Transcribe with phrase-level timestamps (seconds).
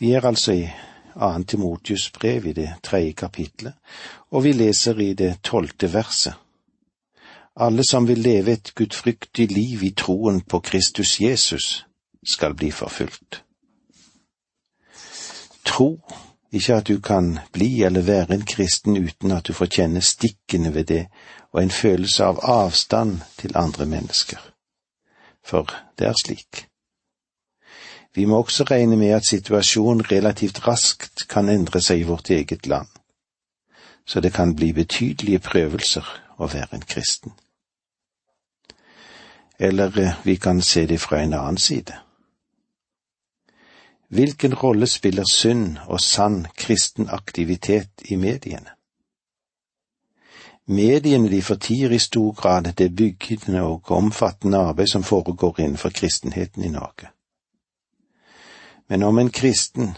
[0.00, 0.70] Vi er altså i
[1.14, 3.72] Antimotius Timotius brev i det tredje kapitlet,
[4.30, 6.34] og vi leser i det tolvte verset.
[7.56, 11.86] Alle som vil leve et gudfryktig liv i troen på Kristus Jesus,
[12.26, 13.44] skal bli forfulgt.
[15.64, 16.00] Tro
[16.52, 20.74] ikke at du kan bli eller være en kristen uten at du får kjenne stikkene
[20.74, 21.06] ved det
[21.52, 24.38] og en følelse av avstand til andre mennesker.
[25.44, 26.69] For det er slik.
[28.14, 32.66] Vi må også regne med at situasjonen relativt raskt kan endre seg i vårt eget
[32.66, 32.88] land,
[34.06, 36.06] så det kan bli betydelige prøvelser
[36.38, 37.32] å være en kristen.
[39.58, 41.94] Eller eh, vi kan se det fra en annen side.
[44.10, 48.74] Hvilken rolle spiller sunn og sann kristen aktivitet i mediene?
[50.66, 56.64] Mediene de fortier i stor grad det byggende og omfattende arbeid som foregår innenfor kristenheten
[56.64, 57.10] i Norge.
[58.90, 59.92] Men om en kristen,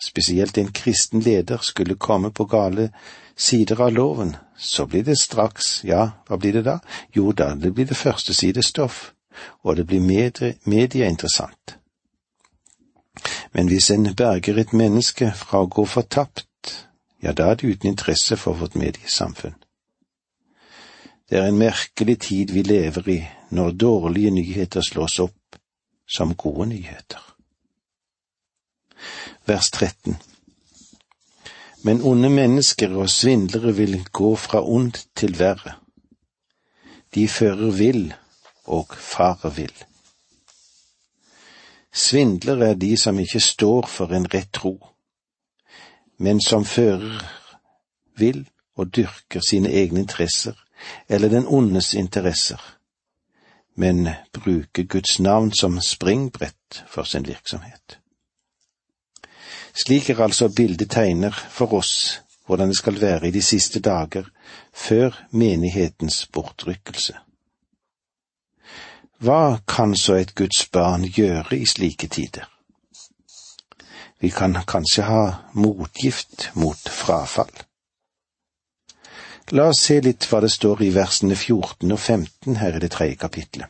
[0.00, 2.92] spesielt en kristen leder, skulle komme på gale
[3.36, 6.78] sider av loven, så blir det straks, ja, hva blir det da?
[7.12, 9.10] Jo da, det blir det første sidestoff,
[9.66, 10.00] og det blir
[10.64, 11.76] medieinteressant.
[13.52, 16.46] Men hvis en berger et menneske fra å gå fortapt,
[17.22, 19.58] ja, da er det uten interesse for vårt mediesamfunn.
[21.26, 25.58] Det er en merkelig tid vi lever i når dårlige nyheter slås opp
[26.06, 27.35] som gode nyheter.
[29.46, 30.16] Vers 13
[31.82, 35.76] Men onde mennesker og svindlere vil gå fra ondt til verre.
[37.14, 38.14] De fører vill
[38.64, 39.84] og farer vill.
[41.92, 44.74] Svindlere er de som ikke står for en rett tro,
[46.18, 47.22] men som fører
[48.18, 48.42] vil
[48.76, 50.56] og dyrker sine egne interesser
[51.08, 52.60] eller den ondes interesser,
[53.74, 57.98] men bruker Guds navn som springbrett for sin virksomhet.
[59.76, 64.24] Slik er altså bildet tegner for oss hvordan det skal være i de siste dager
[64.72, 67.16] før menighetens bortrykkelse.
[69.18, 72.48] Hva kan så et Guds barn gjøre i slike tider?
[74.20, 77.52] Vi kan kanskje ha motgift mot frafall.
[79.50, 82.90] La oss se litt hva det står i versene 14 og 15 her i det
[82.96, 83.68] tredje kapitlet.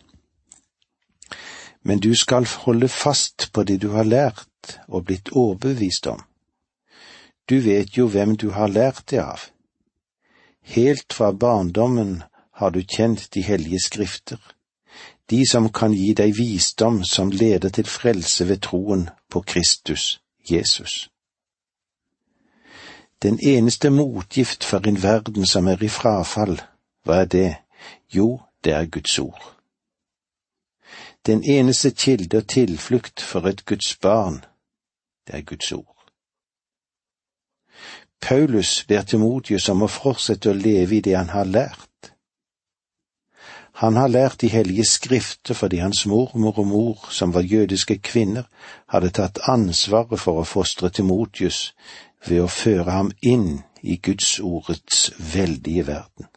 [1.82, 4.46] Men du skal holde fast på det du har lært
[4.88, 6.20] og blitt overbevist om.
[7.50, 9.48] Du vet jo hvem du har lært det av.
[10.60, 12.22] Helt fra barndommen
[12.58, 14.40] har du kjent de hellige skrifter
[15.30, 21.10] de som kan gi deg visdom som leder til frelse ved troen på Kristus Jesus.
[23.22, 26.60] Den eneste motgift for en verden som er i frafall,
[27.04, 27.54] hva er det?
[28.14, 29.52] Jo, det er Guds ord.
[31.26, 34.44] Den eneste kilde og tilflukt for et Guds barn,
[35.26, 35.96] det er Guds ord.
[38.20, 42.12] Paulus ber Timotius om å fortsette å leve i det han har lært.
[43.76, 48.48] Han har lært de hellige skrifter fordi hans mormor og mor, som var jødiske kvinner,
[48.88, 51.74] hadde tatt ansvaret for å fostre Timotius
[52.26, 56.30] ved å føre ham inn i Guds ordets veldige verden.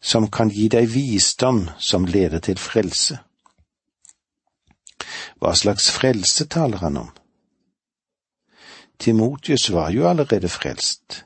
[0.00, 3.18] Som kan gi deg visdom som leder til frelse.
[5.40, 7.10] Hva slags frelse taler han om?
[9.00, 11.24] Timotius var jo allerede frelst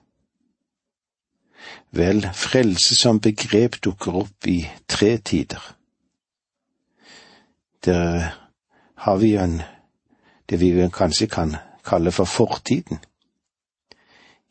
[1.95, 5.63] Vel, frelse som begrep dukker opp i tre tider.
[7.87, 8.35] Der
[8.95, 9.61] har vi en,
[10.51, 11.55] det vi kanskje kan
[11.87, 12.99] kalle for fortiden.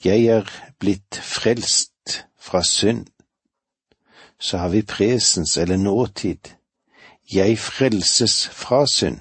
[0.06, 0.48] Jeg er
[0.80, 3.08] blitt frelst fra synd.
[4.40, 6.56] Så har vi presens eller nåtid.
[7.34, 9.20] Jeg frelses fra synd.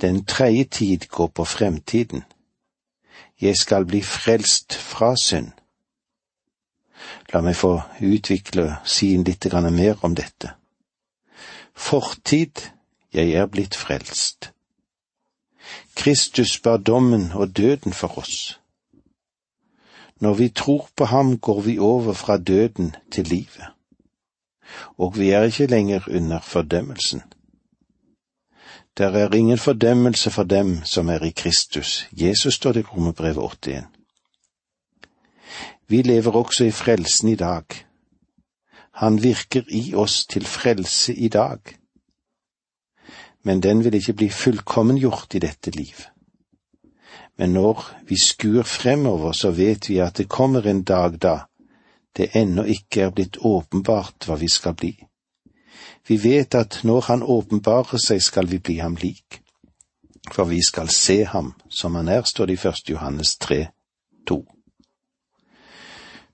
[0.00, 2.22] Den tredje tid går på fremtiden.
[3.40, 5.50] Jeg skal bli frelst fra synd.
[7.32, 10.54] La meg få utvikle og si litt mer om dette.
[11.74, 12.70] Fortid,
[13.12, 14.52] jeg er blitt frelst.
[15.94, 18.60] Kristus bar dommen og døden for oss.
[20.20, 23.68] Når vi tror på ham, går vi over fra døden til livet.
[24.98, 27.22] Og vi er ikke lenger under fordømmelsen.
[28.98, 32.08] Der er ingen fordømmelse for dem som er i Kristus.
[32.12, 33.84] Jesus står det i Romerbrevet 81.
[35.88, 37.64] Vi lever også i frelsen i dag.
[38.94, 41.58] Han virker i oss til frelse i dag.
[43.42, 45.96] Men den vil ikke bli fullkommengjort i dette liv.
[47.38, 51.38] Men når vi skuer fremover, så vet vi at det kommer en dag da
[52.16, 54.92] det ennå ikke er blitt åpenbart hva vi skal bli.
[56.08, 59.42] Vi vet at når Han åpenbarer seg, skal vi bli ham lik.
[60.32, 62.74] for vi skal se ham som han er, står det i 1.
[62.90, 63.66] Johannes 3,
[64.26, 64.44] 2.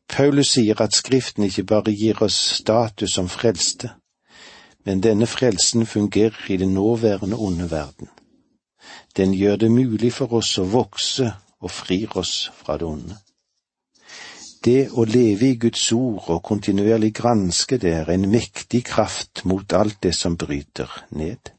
[0.09, 3.91] Paulus sier at Skriften ikke bare gir oss status som frelste,
[4.85, 8.09] men denne frelsen fungerer i den nåværende onde verden.
[9.17, 13.17] Den gjør det mulig for oss å vokse og frir oss fra det onde.
[14.67, 19.73] Det å leve i Guds ord og kontinuerlig granske det er en mektig kraft mot
[19.79, 21.53] alt det som bryter ned.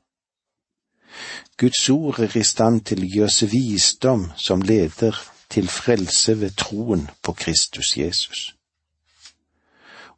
[1.57, 5.15] Guds ord er i stand til å gi oss visdom som leder
[5.47, 8.41] til frelse ved troen på Kristus Jesus.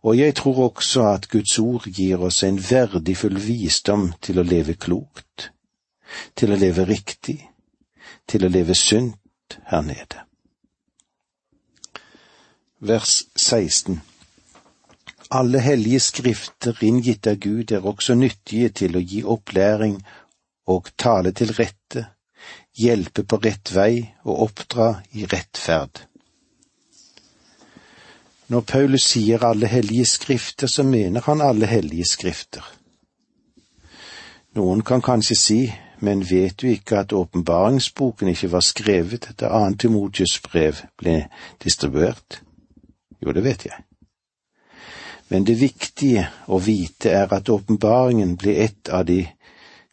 [0.02, 4.74] Og jeg tror også at Guds ord gir oss en verdifull visdom til å leve
[4.80, 5.52] klokt,
[6.36, 7.38] til å leve riktig,
[8.26, 10.29] til å leve sunt her nede.
[12.82, 14.02] Vers 16
[15.30, 19.98] Alle hellige skrifter inngitt av Gud er også nyttige til å gi opplæring
[20.72, 22.06] og tale til rette,
[22.80, 26.06] hjelpe på rett vei og oppdra i rettferd.
[28.48, 32.64] Når Paulus sier alle hellige skrifter, så mener han alle hellige skrifter.
[34.56, 35.62] Noen kan kanskje si,
[36.00, 41.26] men vet du ikke at åpenbaringsboken ikke var skrevet da annet Timotius brev ble
[41.60, 42.46] distribuert?
[43.20, 43.84] Jo, det vet jeg.
[45.30, 49.22] Men det viktige å vite er at åpenbaringen blir et av de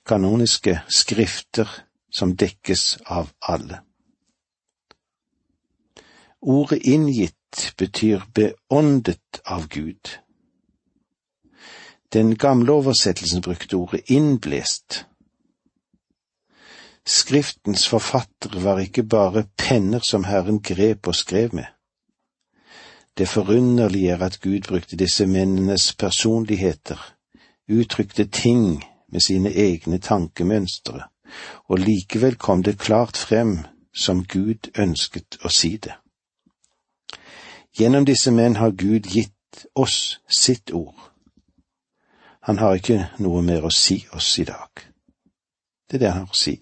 [0.07, 1.69] kanoniske skrifter
[2.11, 3.83] som dekkes av alle.
[6.41, 10.19] Ordet inngitt betyr beåndet av Gud.
[12.13, 15.03] Den gamle oversettelsen brukte ordet innblest.
[17.07, 21.76] Skriftens forfattere var ikke bare penner som Herren grep og skrev med.
[23.19, 27.15] Det forunderlige er at Gud brukte disse mennenes personligheter,
[27.69, 31.03] uttrykte ting med sine egne tankemønstre,
[31.69, 33.59] og likevel kom det klart frem
[33.95, 35.95] som Gud ønsket å si det.
[37.79, 40.97] Gjennom disse menn har Gud gitt oss sitt ord.
[42.41, 44.85] Han har ikke noe mer å si oss i dag.
[45.89, 46.59] Det er det han har å si.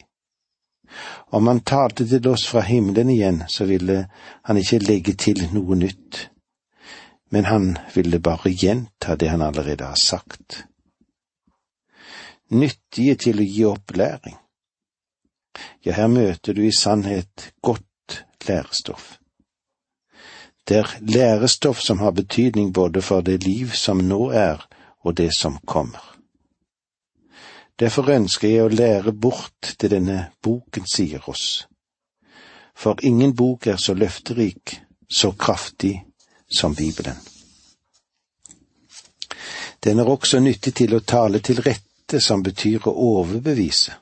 [1.35, 4.07] Om han talte til oss fra himmelen igjen, så ville
[4.43, 6.29] han ikke legge til noe nytt,
[7.35, 10.61] men han ville bare gjenta det han allerede har sagt
[12.55, 14.37] nyttige til å gi opplæring.
[15.83, 19.17] Ja, her møter du i sannhet godt lærestoff.
[20.63, 24.63] Det er lærestoff som har betydning både for det liv som nå er,
[25.03, 26.15] og det som kommer.
[27.79, 31.67] Derfor ønsker jeg å lære bort det denne boken sier oss.
[32.79, 34.79] For ingen bok er så løfterik,
[35.11, 35.99] så kraftig
[36.49, 37.17] som Bibelen.
[39.85, 43.97] Den er også nyttig til å tale til rette som betyr å overbevise.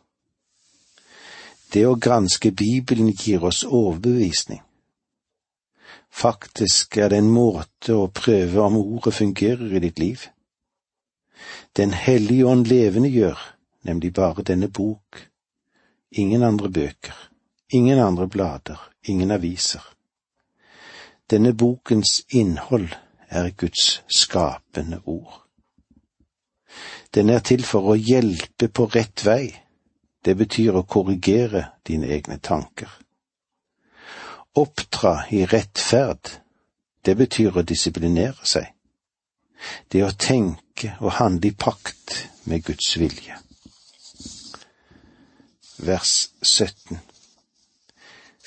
[1.73, 4.61] Det å granske Bibelen gir oss overbevisning.
[6.13, 10.27] Faktisk er det en måte å prøve om ordet fungerer i ditt liv.
[11.73, 13.41] Den hellige ånd levende gjør
[13.89, 15.19] nemlig bare denne bok,
[16.11, 17.17] ingen andre bøker,
[17.73, 18.79] ingen andre blader,
[19.09, 19.83] ingen aviser.
[21.31, 22.89] Denne bokens innhold
[23.29, 25.43] er Guds skapende ord.
[27.15, 29.53] Den er til for å hjelpe på rett vei.
[30.25, 32.89] Det betyr å korrigere dine egne tanker.
[34.55, 36.31] Oppdra i rettferd,
[37.05, 38.69] det betyr å disiplinere seg.
[39.93, 43.39] Det å tenke og handle i pakt med Guds vilje.
[45.83, 47.01] Vers 17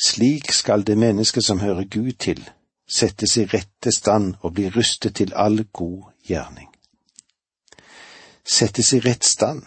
[0.06, 2.42] Slik skal det mennesket som hører Gud til,
[2.88, 6.70] settes i rette stand og blir rustet til all god gjerning
[8.46, 9.64] settes i rett stand.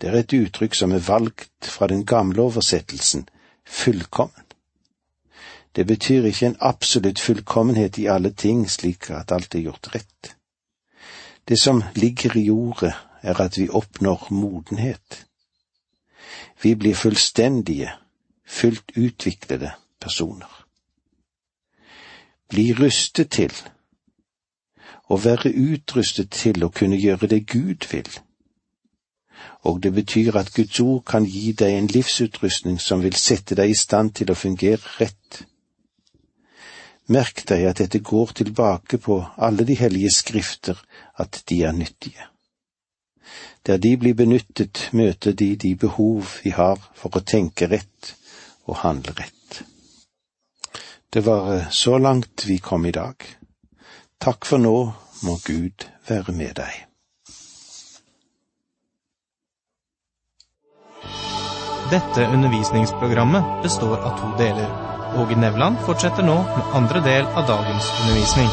[0.00, 3.26] Det er et uttrykk som er valgt fra den gamle oversettelsen,
[3.66, 4.44] fullkommen.
[5.76, 10.34] Det betyr ikke en absolutt fullkommenhet i alle ting slik at alt er gjort rett.
[11.48, 15.26] Det som ligger i ordet, er at vi oppnår modenhet.
[16.62, 17.90] Vi blir fullstendige,
[18.46, 20.57] fullt utviklede personer.
[22.48, 23.52] Bli rustet til
[25.08, 28.08] å være utrustet til å kunne gjøre det Gud vil.
[29.68, 33.72] Og det betyr at Guds ord kan gi deg en livsutrustning som vil sette deg
[33.72, 35.42] i stand til å fungere rett.
[37.08, 40.76] Merk deg at dette går tilbake på alle de hellige skrifter,
[41.16, 42.28] at de er nyttige.
[43.66, 48.14] Der de blir benyttet, møter de de behov vi har for å tenke rett
[48.68, 49.64] og handle rett.
[51.10, 53.14] Det var så langt vi kom i dag.
[54.20, 54.74] Takk for nå
[55.24, 56.74] må Gud være med deg.
[61.88, 64.68] Dette undervisningsprogrammet består av to deler.
[65.16, 68.50] Åge Nevland fortsetter nå med andre del av dagens undervisning.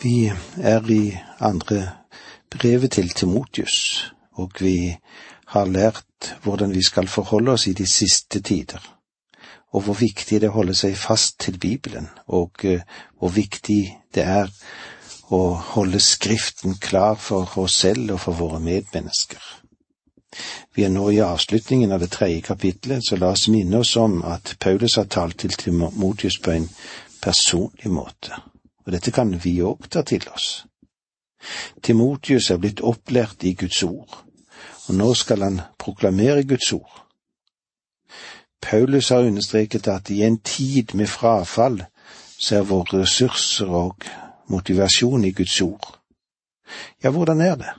[0.00, 0.16] Vi
[0.62, 1.02] er i
[1.44, 1.82] andre
[2.48, 3.76] brevet til Timotius,
[4.40, 4.96] og vi
[5.54, 8.82] har lært hvordan vi skal forholde oss i de siste tider,
[9.72, 12.82] og hvor viktig det er å holde seg fast til Bibelen, og uh,
[13.18, 13.80] hvor viktig
[14.14, 14.50] det er
[15.34, 19.42] å holde Skriften klar for oss selv og for våre medmennesker.
[20.74, 24.18] Vi er nå i avslutningen av det tredje kapitlet, så la oss minne oss om
[24.26, 26.68] at Paulus har talt til Timotius på en
[27.22, 28.34] personlig måte,
[28.84, 30.64] og dette kan vi òg ta til oss.
[31.82, 34.23] Timotius er blitt opplært i Guds ord,
[34.88, 37.00] og nå skal han proklamere Guds ord.
[38.62, 41.84] Paulus har understreket at i en tid med frafall,
[42.38, 44.04] så er våre ressurser og
[44.48, 45.98] motivasjon i Guds ord.
[47.02, 47.72] Ja, hvordan er det?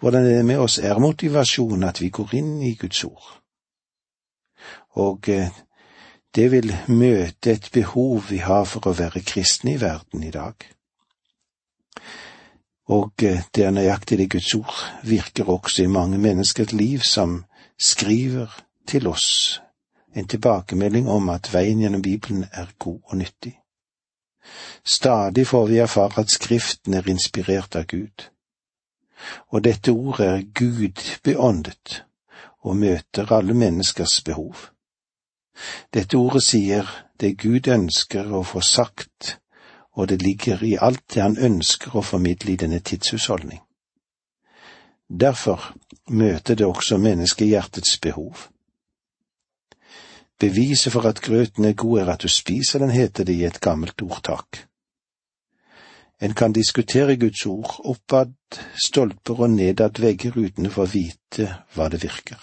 [0.00, 0.78] Hvordan er det med oss?
[0.78, 3.40] Er motivasjonen at vi går inn i Guds ord?
[4.98, 5.50] Og eh,
[6.34, 10.54] det vil møte et behov vi har for å være kristne i verden i dag.
[12.88, 17.44] Og eh, det er nøyaktig det Guds ord virker også i mange menneskers liv som
[17.78, 18.48] skriver
[18.88, 19.60] til oss
[20.16, 23.58] en tilbakemelding om at veien gjennom Bibelen er god og nyttig.
[24.84, 28.24] Stadig får vi erfare at Skriften er inspirert av Gud,
[29.52, 32.02] og dette ordet er Gud beåndet
[32.64, 34.56] og møter alle menneskers behov.
[35.94, 36.88] Dette ordet sier
[37.20, 39.38] det Gud ønsker å få sagt,
[39.98, 43.58] og det ligger i alt det han ønsker å formidle i denne tidshusholdning.
[45.08, 45.72] Derfor
[46.06, 48.46] møter det også menneskehjertets behov.
[50.38, 53.60] Beviset for at grøten er god, er at du spiser den, heter det i et
[53.60, 54.68] gammelt ordtak.
[56.22, 58.34] En kan diskutere Guds ord oppad
[58.86, 62.38] stolper og nedad vegger uten å få vite hva det virker.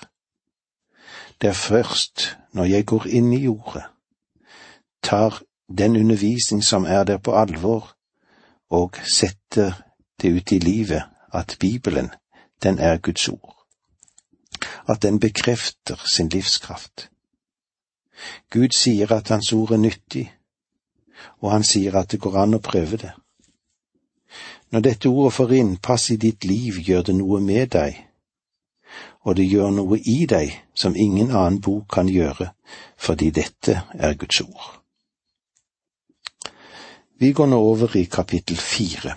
[1.39, 3.87] Det er først når jeg går inn i ordet,
[5.03, 7.95] tar den undervisning som er der på alvor,
[8.69, 9.73] og setter
[10.21, 11.03] det ut i livet,
[11.33, 12.09] at Bibelen,
[12.63, 13.65] den er Guds ord.
[14.87, 17.09] At den bekrefter sin livskraft.
[18.51, 20.33] Gud sier at Hans ord er nyttig,
[21.39, 23.11] og han sier at det går an å prøve det.
[24.71, 27.99] Når dette ordet får innpass i ditt liv, gjør det noe med deg,
[29.25, 32.51] og det gjør noe i deg som ingen annen bok kan gjøre,
[32.97, 34.84] fordi dette er Guds ord.
[37.19, 39.15] Vi går nå over i kapittel fire,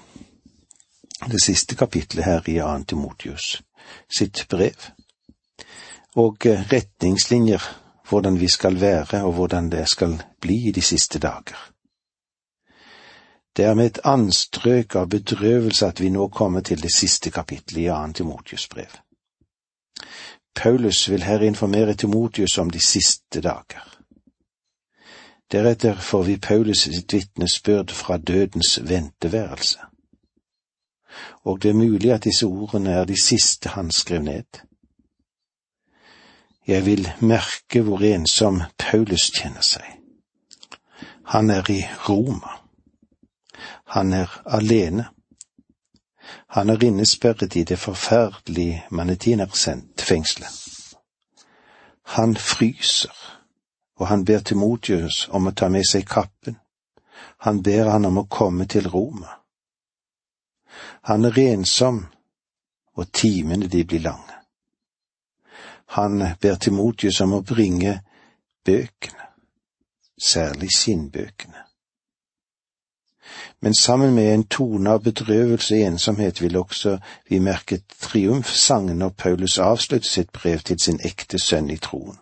[1.27, 3.65] det siste kapitlet her i Antimotius, Timotius
[4.09, 4.87] sitt brev,
[6.15, 7.63] og retningslinjer
[8.09, 11.59] hvordan vi skal være og hvordan det skal bli i de siste dager.
[13.57, 17.83] Det er med et anstrøk av bedrøvelse at vi nå kommer til det siste kapittelet
[17.83, 18.93] i Antimotius Timotius brev.
[20.55, 23.98] Paulus vil her informere Timotius om de siste dager.
[25.53, 29.79] Deretter får vi Paulus sitt vitnesbyrd fra dødens venteværelse.
[31.45, 34.45] Og det er mulig at disse ordene er de siste han skrev ned.
[36.67, 39.87] Jeg vil merke hvor ensom Paulus kjenner seg.
[41.25, 42.61] Han er i Roma.
[43.87, 45.09] Han er alene.
[46.49, 50.49] Han er innesperret i det forferdelige manetinerfengselet.
[52.05, 53.38] Han fryser,
[53.99, 56.57] og han ber Timotius om å ta med seg kappen.
[57.47, 59.31] Han ber han om å komme til Roma.
[61.11, 62.05] Han er rensom,
[62.95, 64.35] og timene de blir lange.
[65.99, 68.01] Han ber Timotius om å bringe
[68.67, 69.31] bøkene,
[70.19, 71.65] særlig sinnbøkene.
[73.61, 79.09] Men sammen med en tone av bedrøvelse og ensomhet vil også vi merke triumfsangen når
[79.09, 82.19] Paulus avslutter sitt brev til sin ekte sønn i troen.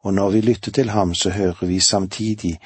[0.00, 2.60] Og når vi lytter til ham, så hører vi samtidig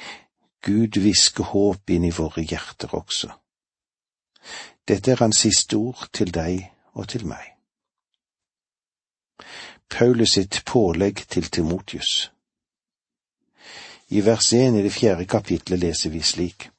[0.61, 3.29] Gud hviske håp inn i våre hjerter også.
[4.87, 7.51] Dette er hans siste ord til deg og til meg.
[9.89, 12.31] Paulus sitt pålegg til Timotius.
[14.09, 16.69] I vers 1 i det fjerde kapitlet leser vi slik.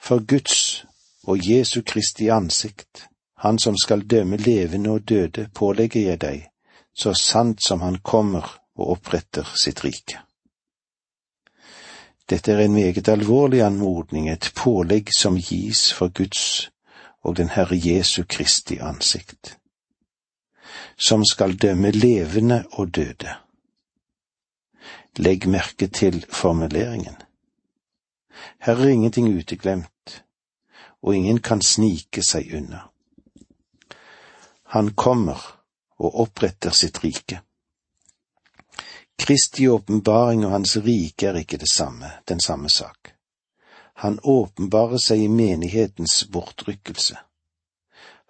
[0.00, 0.86] For Guds
[1.22, 3.08] og Jesu Kristi ansikt,
[3.38, 6.48] Han som skal dømme levende og døde, pålegger jeg deg,
[6.94, 10.22] så sant som Han kommer og oppretter sitt rike.
[12.28, 16.70] Dette er en meget alvorlig anmodning, et pålegg som gis for Guds
[17.24, 19.58] og den Herre Jesu Kristi ansikt
[20.98, 23.34] som skal dømme levende og døde.
[25.16, 27.16] Legg merke til formuleringen.
[28.60, 30.24] Her er ingenting uteglemt,
[31.02, 32.80] og ingen kan snike seg unna.
[34.74, 35.42] Han kommer
[35.98, 37.40] og oppretter sitt rike.
[39.18, 43.14] Kristi åpenbaring og hans rike er ikke det samme, den samme sak.
[43.98, 47.16] Han åpenbarer seg i menighetens bortrykkelse.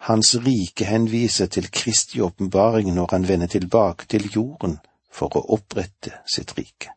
[0.09, 4.78] Hans rike henviser til Kristi åpenbaring når han vender tilbake til jorden
[5.12, 6.95] for å opprette sitt rike.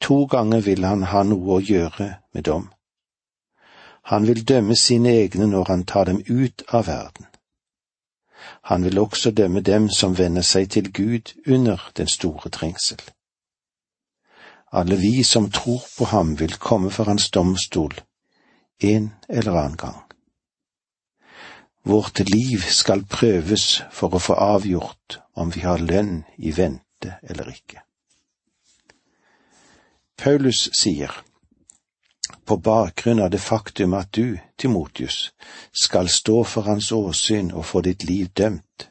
[0.00, 2.68] To ganger vil han ha noe å gjøre med dem.
[4.12, 7.26] Han vil dømme sine egne når han tar dem ut av verden.
[8.62, 13.00] Han vil også dømme dem som vender seg til Gud under den store trengsel.
[14.72, 17.94] Alle vi som tror på ham, vil komme for hans domstol
[18.78, 20.02] en eller annen gang.
[21.86, 27.52] Vårt liv skal prøves for å få avgjort om vi har lønn i vente eller
[27.52, 27.84] ikke.
[30.18, 31.12] Paulus sier,
[32.46, 35.32] på bakgrunn av det faktum at du, Timotius,
[35.72, 38.88] skal stå for hans åsyn og få ditt liv dømt,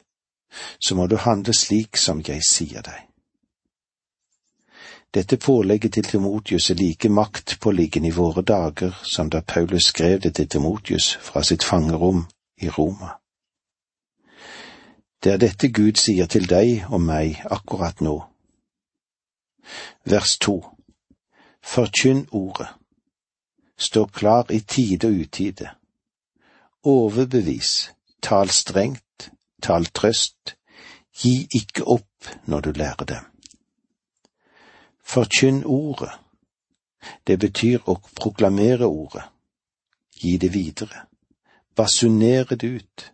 [0.78, 3.02] så må du handle slik som jeg sier deg.
[5.14, 10.34] Dette pålegget til Timotius er like maktpåliggende i våre dager som da Paulus skrev det
[10.34, 12.26] til Timotius fra sitt fangerom
[12.60, 13.16] i Roma.
[15.24, 18.18] Det er dette Gud sier til deg og meg akkurat nå.
[20.04, 20.60] Vers to
[21.64, 22.68] Forkynn ordet.
[23.78, 25.70] Stå klar i tide og utide.
[26.84, 27.90] Overbevis,
[28.22, 29.30] tal strengt,
[29.62, 30.56] tal trøst,
[31.16, 33.24] gi ikke opp når du lærer dem.
[35.02, 36.12] Forkynn ordet.
[37.26, 39.22] Det betyr å proklamere ordet,
[40.18, 41.04] gi det videre,
[41.76, 43.04] basunere det ut.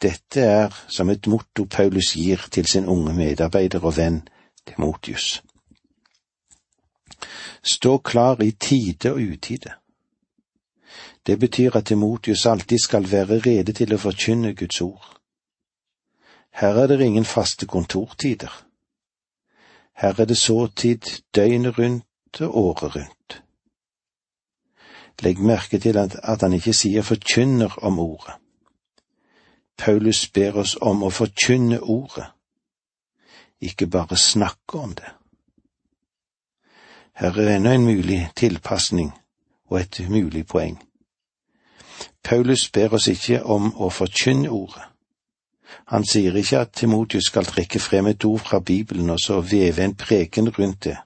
[0.00, 4.22] Dette er som et motto Paulus gir til sin unge medarbeider og venn
[4.64, 5.42] Timotius.
[7.62, 9.72] Stå klar i tide og utide.
[11.26, 15.14] Det betyr at Timotius alltid skal være rede til å forkynne Guds ord.
[16.54, 18.52] Her er det ingen faste kontortider.
[19.94, 23.42] Her er det såtid døgnet rundt og året rundt.
[25.22, 28.34] Legg merke til at, han ikke sier forkynner om ordet.
[29.76, 32.26] Paulus ber oss om å forkynne ordet,
[33.60, 35.10] ikke bare snakke om det.
[37.14, 39.12] Her er ennå en mulig tilpasning
[39.70, 40.82] og et mulig poeng.
[42.24, 44.82] Paulus ber oss ikke om å forkynne ordet.
[45.86, 49.84] Han sier ikke at Timotius skal trekke frem et ord fra Bibelen og så veve
[49.84, 50.96] en preken rundt det.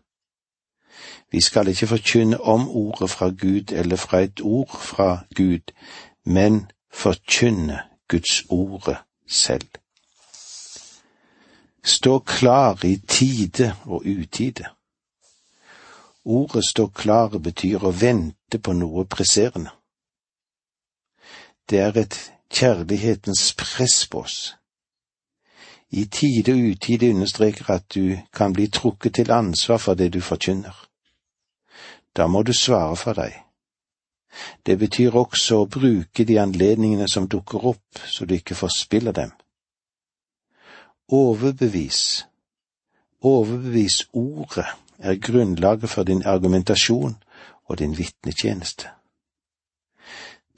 [1.32, 5.72] Vi skal ikke forkynne om ordet fra Gud eller fra et ord fra Gud,
[6.24, 8.96] men forkynne Guds ordet
[9.28, 9.68] selv.
[11.84, 14.64] Stå klar i tide og utide.
[16.28, 19.70] Ordet står klare betyr å vente på noe presserende.
[21.64, 22.16] Det er et
[22.52, 24.36] kjærlighetens press på oss.
[25.88, 30.20] I tide og utide understreker at du kan bli trukket til ansvar for det du
[30.20, 30.74] forkynner.
[32.12, 33.32] Da må du svare for deg.
[34.66, 39.32] Det betyr også å bruke de anledningene som dukker opp, så du ikke forspiller dem.
[41.08, 42.26] Overbevis,
[43.24, 47.16] overbevis ordet er grunnlaget for din argumentasjon
[47.64, 48.88] og din vitnetjeneste.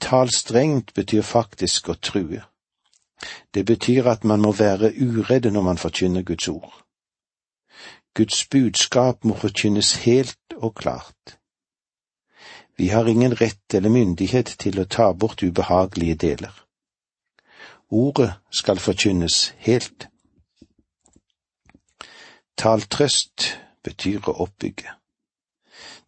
[0.01, 2.41] Tal strengt betyr faktisk å true.
[3.53, 6.73] Det betyr at man må være uredde når man forkynner Guds ord.
[8.13, 11.37] Guds budskap må forkynnes helt og klart.
[12.77, 16.53] Vi har ingen rett eller myndighet til å ta bort ubehagelige deler.
[17.91, 20.07] Ordet skal forkynnes helt.
[22.57, 24.93] Tal trøst betyr å oppbygge.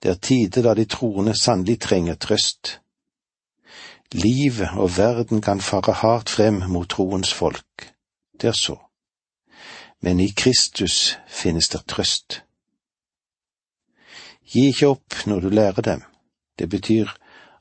[0.04, 2.80] Det er tider da de troende sannelig trenger trøst.
[4.14, 7.88] Livet og verden kan fare hardt frem mot troens folk,
[8.42, 8.76] det er så,
[10.06, 12.44] men i Kristus finnes det trøst.
[14.54, 16.04] Gi ikke opp når du lærer dem,
[16.60, 17.10] det betyr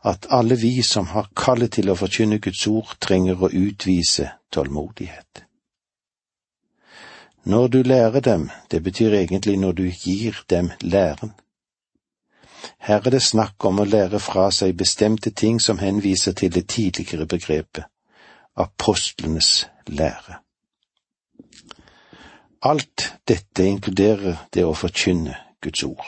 [0.05, 5.46] at alle vi som har kallet til å forkynne Guds ord, trenger å utvise tålmodighet.
[7.44, 11.33] Når du lærer dem, det betyr egentlig når du gir dem læren.
[12.78, 16.68] Her er det snakk om å lære fra seg bestemte ting som henviser til det
[16.68, 17.85] tidligere begrepet,
[18.57, 20.38] apostlenes lære.
[22.62, 26.07] Alt dette inkluderer det å forkynne Guds ord.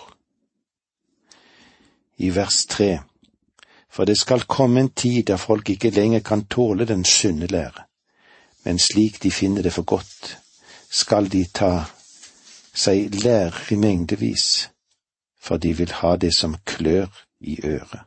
[2.17, 3.01] I vers tre,
[3.91, 7.89] for det skal komme en tid der folk ikke lenger kan tåle den sunne lære,
[8.65, 10.39] men slik de finner det for godt,
[10.95, 11.85] skal de ta
[12.75, 14.69] seg lærer i mengdevis,
[15.43, 18.05] for de vil ha det som klør i øret.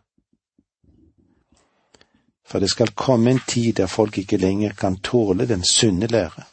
[2.48, 6.46] For det skal komme en tid der folk ikke lenger kan tåle den sunne lære.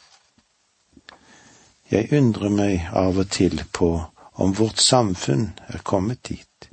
[1.91, 3.91] Jeg undrer meg av og til på
[4.35, 6.69] om vårt samfunn er kommet dit.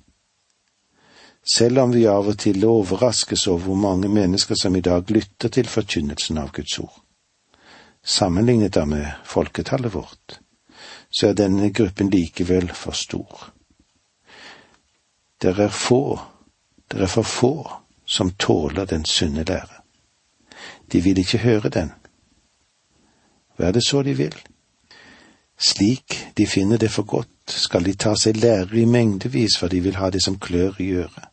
[1.54, 5.50] Selv om vi av og til overraskes over hvor mange mennesker som i dag lytter
[5.50, 6.98] til forkynnelsen av Guds ord.
[8.04, 10.40] Sammenlignet da med folketallet vårt,
[11.10, 13.52] så er denne gruppen likevel for stor.
[15.42, 16.20] Det er få,
[16.92, 17.54] det er for få
[18.06, 19.82] som tåler den sunne lære.
[20.92, 21.92] De vil ikke høre den.
[23.56, 24.36] Hva er det så de vil?
[25.62, 29.80] Slik de finner det for godt, skal de ta seg lærer i mengdevis, for de
[29.80, 31.28] vil ha det som klør i øret.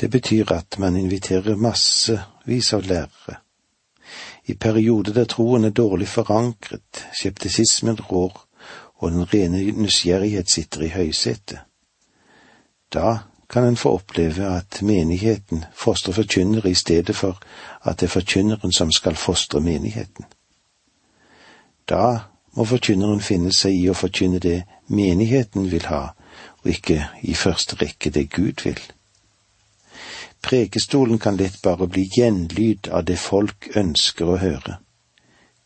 [0.00, 3.38] Det betyr at man inviterer massevis av lærere.
[4.48, 8.48] I perioder der troen er dårlig forankret, skeptisismen rår
[8.98, 11.58] og den rene nysgjerrighet sitter i høysetet.
[12.94, 13.18] Da
[13.50, 17.40] kan en få oppleve at menigheten fostrer forkynnere i stedet for
[17.82, 20.24] at det er forkynneren som skal fostre menigheten.
[21.88, 22.18] Da
[22.56, 26.08] må forkynneren finne seg i å forkynne det menigheten vil ha,
[26.64, 28.80] og ikke i første rekke det Gud vil.
[30.42, 34.78] Prekestolen kan lett bare bli gjenlyd av det folk ønsker å høre.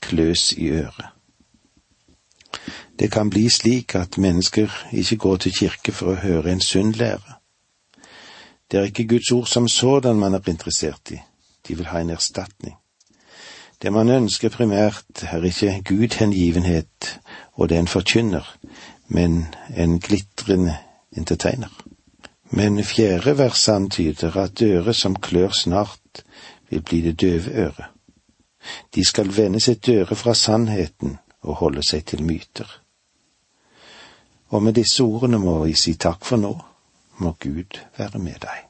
[0.00, 1.12] Kløs i øret.
[2.98, 6.92] Det kan bli slik at mennesker ikke går til kirke for å høre en sunn
[6.92, 7.38] lære.
[8.70, 11.18] Det er ikke Guds ord som sådan man er interessert i,
[11.68, 12.76] de vil ha en erstatning.
[13.82, 17.18] Det man ønsker primært, er ikke gudhengivenhet
[17.52, 18.46] og det en forkynner,
[19.08, 20.76] men en glitrende
[21.16, 21.81] entertainer.
[22.52, 26.24] Men fjerde vers antyder at øret som klør snart,
[26.70, 27.88] vil bli det døve øret.
[28.94, 32.68] De skal vende sitt øre fra sannheten og holde seg til myter.
[34.52, 36.52] Og med disse ordene må vi si takk for nå,
[37.18, 38.68] må Gud være med deg.